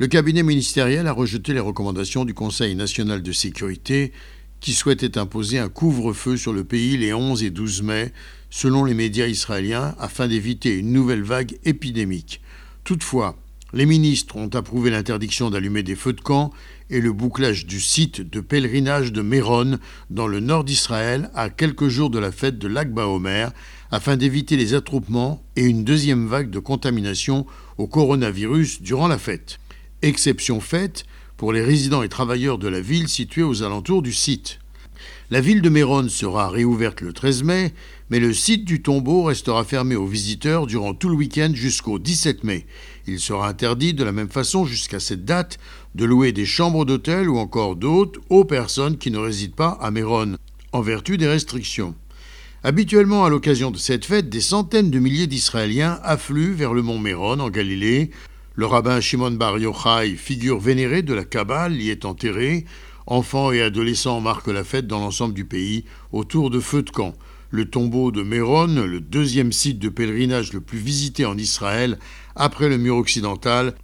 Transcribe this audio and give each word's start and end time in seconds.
Le 0.00 0.06
cabinet 0.06 0.44
ministériel 0.44 1.08
a 1.08 1.12
rejeté 1.12 1.52
les 1.52 1.58
recommandations 1.58 2.24
du 2.24 2.32
Conseil 2.32 2.76
national 2.76 3.20
de 3.20 3.32
sécurité 3.32 4.12
qui 4.60 4.72
souhaitait 4.72 5.18
imposer 5.18 5.58
un 5.58 5.68
couvre-feu 5.68 6.36
sur 6.36 6.52
le 6.52 6.62
pays 6.62 6.96
les 6.96 7.12
11 7.12 7.42
et 7.42 7.50
12 7.50 7.82
mai, 7.82 8.12
selon 8.48 8.84
les 8.84 8.94
médias 8.94 9.26
israéliens, 9.26 9.96
afin 9.98 10.28
d'éviter 10.28 10.76
une 10.76 10.92
nouvelle 10.92 11.24
vague 11.24 11.58
épidémique. 11.64 12.40
Toutefois, 12.84 13.36
les 13.72 13.86
ministres 13.86 14.36
ont 14.36 14.48
approuvé 14.54 14.90
l'interdiction 14.90 15.50
d'allumer 15.50 15.82
des 15.82 15.96
feux 15.96 16.12
de 16.12 16.20
camp 16.20 16.52
et 16.90 17.00
le 17.00 17.12
bouclage 17.12 17.66
du 17.66 17.80
site 17.80 18.20
de 18.20 18.40
pèlerinage 18.40 19.12
de 19.12 19.20
Méron 19.20 19.80
dans 20.10 20.28
le 20.28 20.38
nord 20.38 20.62
d'Israël 20.62 21.28
à 21.34 21.50
quelques 21.50 21.88
jours 21.88 22.10
de 22.10 22.20
la 22.20 22.30
fête 22.30 22.60
de 22.60 22.68
l'Akba 22.68 23.08
Omer 23.08 23.50
afin 23.90 24.16
d'éviter 24.16 24.56
les 24.56 24.74
attroupements 24.74 25.42
et 25.56 25.64
une 25.64 25.82
deuxième 25.82 26.28
vague 26.28 26.50
de 26.50 26.60
contamination 26.60 27.46
au 27.78 27.88
coronavirus 27.88 28.80
durant 28.80 29.08
la 29.08 29.18
fête 29.18 29.58
exception 30.02 30.60
faite 30.60 31.04
pour 31.36 31.52
les 31.52 31.62
résidents 31.62 32.02
et 32.02 32.08
travailleurs 32.08 32.58
de 32.58 32.68
la 32.68 32.80
ville 32.80 33.08
située 33.08 33.42
aux 33.42 33.62
alentours 33.62 34.02
du 34.02 34.12
site. 34.12 34.58
La 35.30 35.40
ville 35.40 35.60
de 35.60 35.68
Méron 35.68 36.08
sera 36.08 36.48
réouverte 36.48 37.02
le 37.02 37.12
13 37.12 37.42
mai, 37.42 37.74
mais 38.08 38.18
le 38.18 38.32
site 38.32 38.64
du 38.64 38.80
tombeau 38.80 39.24
restera 39.24 39.62
fermé 39.62 39.94
aux 39.94 40.06
visiteurs 40.06 40.66
durant 40.66 40.94
tout 40.94 41.10
le 41.10 41.14
week-end 41.14 41.50
jusqu'au 41.54 41.98
17 41.98 42.44
mai. 42.44 42.66
Il 43.06 43.20
sera 43.20 43.48
interdit 43.48 43.92
de 43.92 44.04
la 44.04 44.12
même 44.12 44.30
façon 44.30 44.64
jusqu'à 44.64 45.00
cette 45.00 45.24
date 45.24 45.58
de 45.94 46.04
louer 46.06 46.32
des 46.32 46.46
chambres 46.46 46.84
d'hôtel 46.84 47.28
ou 47.28 47.36
encore 47.36 47.76
d'autres 47.76 48.20
aux 48.30 48.44
personnes 48.44 48.96
qui 48.96 49.10
ne 49.10 49.18
résident 49.18 49.54
pas 49.54 49.78
à 49.80 49.90
Méron, 49.90 50.36
en 50.72 50.80
vertu 50.80 51.18
des 51.18 51.28
restrictions. 51.28 51.94
Habituellement, 52.64 53.24
à 53.24 53.30
l'occasion 53.30 53.70
de 53.70 53.78
cette 53.78 54.04
fête, 54.04 54.28
des 54.28 54.40
centaines 54.40 54.90
de 54.90 54.98
milliers 54.98 55.28
d'Israéliens 55.28 56.00
affluent 56.02 56.54
vers 56.54 56.74
le 56.74 56.82
mont 56.82 56.98
Méron 56.98 57.38
en 57.38 57.50
Galilée 57.50 58.10
le 58.58 58.66
rabbin 58.66 59.00
Shimon 59.00 59.30
Bar 59.30 59.56
Yochai, 59.56 60.16
figure 60.16 60.58
vénérée 60.58 61.02
de 61.02 61.14
la 61.14 61.24
Kabbale, 61.24 61.80
y 61.80 61.90
est 61.90 62.04
enterré. 62.04 62.64
Enfants 63.06 63.52
et 63.52 63.62
adolescents 63.62 64.20
marquent 64.20 64.48
la 64.48 64.64
fête 64.64 64.88
dans 64.88 64.98
l'ensemble 64.98 65.32
du 65.32 65.44
pays 65.44 65.84
autour 66.10 66.50
de 66.50 66.58
feux 66.58 66.82
de 66.82 66.90
camp. 66.90 67.14
Le 67.50 67.70
tombeau 67.70 68.10
de 68.10 68.24
Méron, 68.24 68.66
le 68.66 68.98
deuxième 68.98 69.52
site 69.52 69.78
de 69.78 69.88
pèlerinage 69.88 70.52
le 70.52 70.60
plus 70.60 70.80
visité 70.80 71.24
en 71.24 71.38
Israël 71.38 72.00
après 72.34 72.68
le 72.68 72.78
mur 72.78 72.96
occidental, 72.96 73.76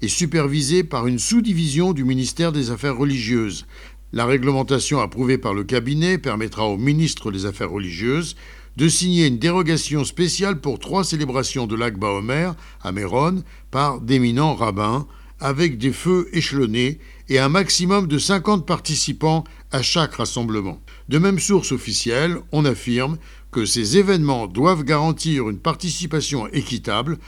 est 0.00 0.08
supervisé 0.08 0.82
par 0.82 1.06
une 1.06 1.18
sous-division 1.18 1.92
du 1.92 2.04
ministère 2.04 2.52
des 2.52 2.70
Affaires 2.70 2.96
religieuses. 2.96 3.66
La 4.14 4.24
réglementation 4.24 5.00
approuvée 5.00 5.36
par 5.36 5.52
le 5.52 5.64
cabinet 5.64 6.16
permettra 6.16 6.64
au 6.64 6.78
ministre 6.78 7.32
des 7.32 7.44
Affaires 7.44 7.70
religieuses 7.70 8.36
de 8.76 8.88
signer 8.88 9.26
une 9.26 9.38
dérogation 9.38 10.04
spéciale 10.04 10.60
pour 10.60 10.78
trois 10.78 11.04
célébrations 11.04 11.66
de 11.66 11.76
l'Akba 11.76 12.08
Omer 12.08 12.54
à 12.82 12.92
Méron 12.92 13.42
par 13.70 14.00
d'éminents 14.00 14.54
rabbins, 14.54 15.06
avec 15.40 15.76
des 15.76 15.92
feux 15.92 16.28
échelonnés 16.32 17.00
et 17.28 17.38
un 17.38 17.48
maximum 17.48 18.06
de 18.06 18.18
50 18.18 18.64
participants 18.64 19.44
à 19.72 19.82
chaque 19.82 20.14
rassemblement. 20.14 20.80
De 21.08 21.18
même 21.18 21.38
source 21.38 21.72
officielle, 21.72 22.38
on 22.52 22.64
affirme 22.64 23.18
que 23.50 23.66
ces 23.66 23.98
événements 23.98 24.46
doivent 24.46 24.84
garantir 24.84 25.50
une 25.50 25.58
participation 25.58 26.46
équitable, 26.48 27.18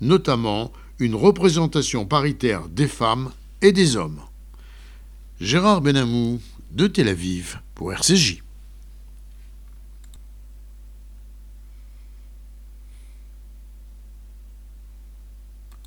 notamment 0.00 0.72
une 0.98 1.14
représentation 1.14 2.04
paritaire 2.04 2.68
des 2.68 2.88
femmes 2.88 3.30
et 3.62 3.72
des 3.72 3.96
hommes. 3.96 4.20
Gérard 5.40 5.80
Benamou 5.80 6.40
de 6.70 6.86
Tel 6.86 7.08
Aviv 7.08 7.58
pour 7.74 7.92
RCJ. 7.92 8.41